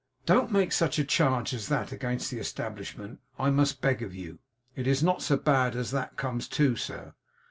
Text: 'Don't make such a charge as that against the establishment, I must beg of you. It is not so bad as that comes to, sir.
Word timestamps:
'Don't 0.25 0.51
make 0.51 0.71
such 0.71 0.97
a 0.97 1.03
charge 1.03 1.53
as 1.53 1.67
that 1.67 1.91
against 1.91 2.31
the 2.31 2.39
establishment, 2.39 3.19
I 3.37 3.51
must 3.51 3.81
beg 3.81 4.01
of 4.01 4.15
you. 4.15 4.39
It 4.75 4.87
is 4.87 5.03
not 5.03 5.21
so 5.21 5.37
bad 5.37 5.75
as 5.75 5.91
that 5.91 6.17
comes 6.17 6.47
to, 6.47 6.75
sir. 6.75 7.13